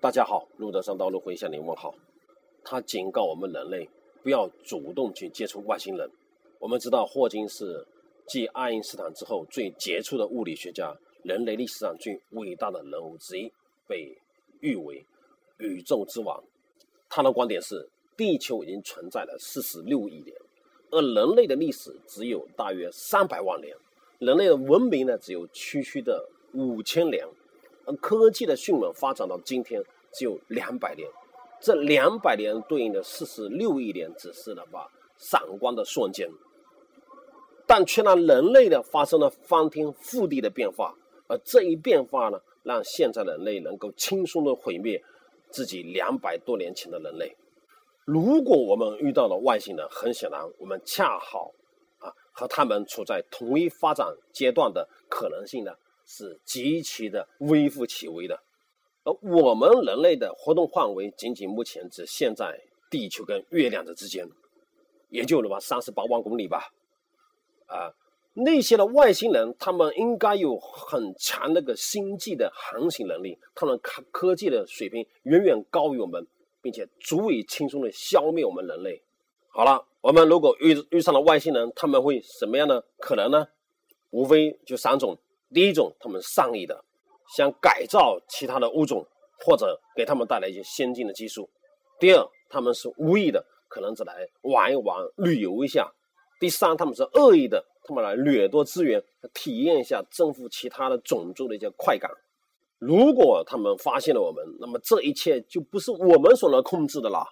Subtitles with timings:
[0.00, 1.92] 大家好，路德上道路会向您问好。
[2.62, 3.88] 他警告我们人类
[4.22, 6.08] 不要主动去接触外星人。
[6.60, 7.84] 我们知道霍金是
[8.24, 13.52] 继爱因斯坦之后最杰出的物理学家，人类历史上最伟大的人物之一，
[13.88, 14.16] 被
[14.60, 15.04] 誉为
[15.56, 16.40] 宇宙之王。
[17.08, 20.32] 他的观点是，地球已经存在了四十六亿年，
[20.92, 23.76] 而人类的历史只有大约三百万年，
[24.20, 27.26] 人类的文明呢只有区区的五千年。
[27.88, 29.82] 而科技的迅猛发展到今天
[30.12, 31.08] 只有两百年，
[31.58, 36.28] 这两百年对应的四十六亿年只是了吧闪光的瞬间，
[37.66, 40.94] 但却让人类的发生了翻天覆地的变化，
[41.28, 45.02] 而这一变化呢，让现在人类能够轻松的毁灭
[45.50, 47.34] 自己两百多年前的人类。
[48.04, 51.52] 如果我们遇到了外星人，很显然我们恰好
[52.00, 55.72] 啊和他们处在同一发展阶段的可能性呢。
[56.10, 58.40] 是极其的微乎其微的，
[59.04, 62.58] 而我们人类的活动范围仅仅目前只限在
[62.90, 64.26] 地球跟月亮的之间，
[65.10, 66.72] 也就那么三十八万公里吧。
[67.66, 67.92] 啊，
[68.32, 76.26] 那些的外星人，他们应该有很强那个星际的航行能力，他们科科技的水平远远高于我们，
[76.62, 79.02] 并且足以轻松的消灭我们人类。
[79.50, 83.48] 好了，我们如果遇遇上了外星人，他们会什么样的可能呢？
[84.08, 85.18] 无非就三种。
[85.52, 86.84] 第一种，他们善意的
[87.36, 89.06] 想改造其他的物种，
[89.44, 91.48] 或者给他们带来一些先进的技术；
[91.98, 95.90] 第二，他们是无意的，可能只来玩一玩、旅游一下；
[96.38, 102.10] 第三，他们是恶意的，他们来掠夺资源，体验一下征服其他的种族的一些快感。
[102.78, 107.26] 如果他们发现了我们，那么这一切就不是我们所能控制的了。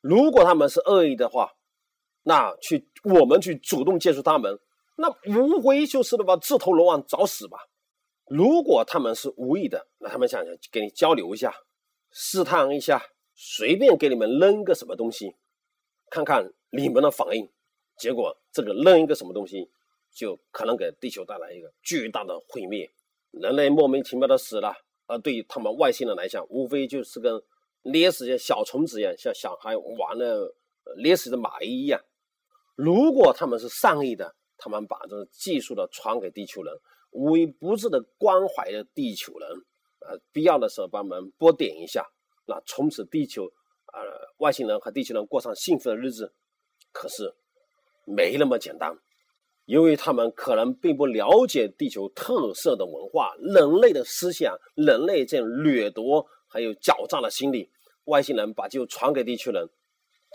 [0.00, 1.52] 如果他们是恶意的话，
[2.22, 4.58] 那去我们去主动接触他们。
[4.96, 7.58] 那无非就是的吧，自投罗网找死吧。
[8.26, 11.54] 如果他们是无意的，那他们想想给你交流一下，
[12.10, 13.02] 试探一下，
[13.34, 15.34] 随便给你们扔个什么东西，
[16.10, 17.50] 看看你们的反应。
[17.98, 19.70] 结果这个扔一个什么东西，
[20.14, 22.90] 就可能给地球带来一个巨大的毁灭，
[23.30, 24.74] 人类莫名其妙的死了。
[25.06, 27.42] 而对于他们外星人来讲，无非就是跟
[27.82, 30.54] 捏死些小虫子一样，像小孩玩的
[31.02, 32.00] 捏死的蚂蚁一样。
[32.76, 36.72] 如果他们是善意的，他们把这个技术的传给地球人，
[37.10, 39.50] 无微不至的关怀着地球人，
[40.06, 42.06] 呃，必要的时候帮忙拨点一下，
[42.46, 43.42] 那从此地球，
[43.92, 44.00] 呃，
[44.38, 46.32] 外星人和地球人过上幸福的日子。
[46.92, 47.34] 可是
[48.04, 48.96] 没那么简单，
[49.64, 57.68] 因为他们可能并不了解地球特色的文化、人类的思想、人类这种掠夺还有狡诈的心理。
[58.04, 59.68] 外星人把就传给地球人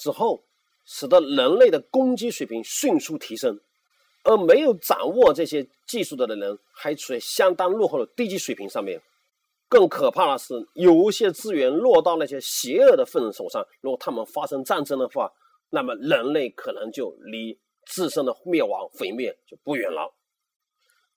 [0.04, 0.44] 之后，
[0.86, 3.58] 使得人类的攻击水平迅速提升。
[4.28, 9.02] 而没有掌握这些技术的人，还处在相当落后的低级水平上面。
[9.70, 15.32] 更可怕的是，有一些资源落到那些邪恶的分子手上，如果他们发生战争的话，
[15.70, 20.14] 那么人类可能就离自身的灭亡毁灭就不远了。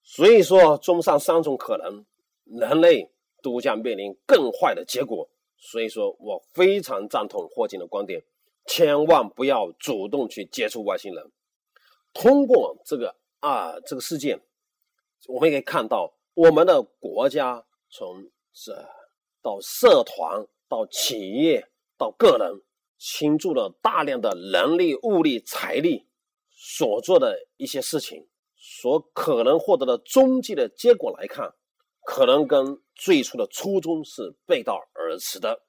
[0.05, 2.05] 所以说，综上三种可能，
[2.45, 3.11] 人类
[3.43, 5.29] 都将面临更坏的结果。
[5.59, 8.23] 所以说我非常赞同霍金的观点，
[8.67, 11.31] 千万不要主动去接触外星人。
[12.13, 14.41] 通过这个啊这个事件，
[15.29, 18.73] 我们也可以看到，我们的国家从这
[19.43, 21.67] 到社团到企业
[21.97, 22.63] 到个人
[22.99, 26.07] 倾注了大量的人力、物力、财力
[26.51, 31.55] 所做的一些事情，所可能获得的终极的结果来看，
[32.05, 35.63] 可能跟最初的初衷是背道而驰的，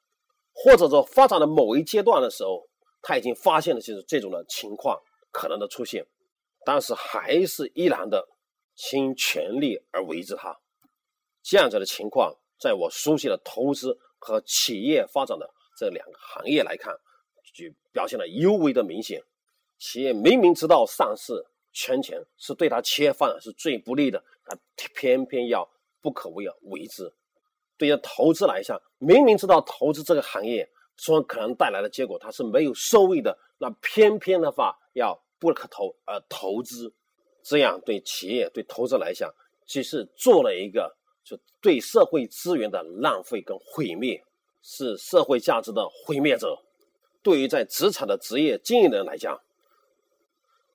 [0.53, 2.67] 或者说发展的某一阶段的时候，
[3.01, 4.99] 他已经发现了就是这种的情况
[5.31, 6.05] 可能的出现。
[6.63, 8.27] 但是还是依然的
[8.75, 10.55] 倾全力而为之，它
[11.41, 16.93] 这样子的情况，在我熟悉的投资和企业发展的这两个行业来看，
[17.55, 19.21] 就表现的尤为的明显。
[19.79, 21.33] 企业明明知道上市
[21.73, 24.55] 圈钱是对他企业发展是最不利的，他
[24.95, 25.67] 偏偏要
[25.99, 27.11] 不可为而为之。
[27.77, 35.19] 对于投资来讲，明明知道投资这个行业说可能带来的结果它是没有收益的，那偏偏的话要。
[35.41, 36.93] 不可投而投资，
[37.41, 39.33] 这样对企业对投资来讲，
[39.65, 44.23] 其实做了一个就对社会资源的浪费跟毁灭，
[44.61, 46.55] 是社会价值的毁灭者。
[47.23, 49.39] 对于在职场的职业经营人来讲，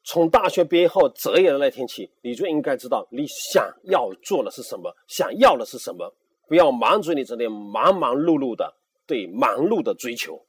[0.02, 6.12] 从大学毕业后择业的那天起，你就应该知道你想要做的是什么，想要的是什么，
[6.48, 8.74] 不要满足你这点忙忙碌碌的
[9.06, 10.44] 对忙碌的追求，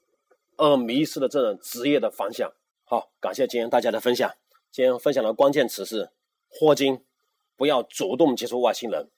[0.56, 2.52] 而迷失了这种职业的方向。
[2.90, 4.34] 好，感谢今天大家的分享。
[4.72, 6.10] 今天分享的关键词是
[6.48, 7.04] 霍金，
[7.58, 9.12] 不要主动接触外星人，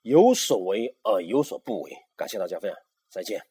[0.00, 1.92] 有所为而有所不为。
[2.16, 2.80] 感谢大家分享，
[3.10, 3.49] 再见。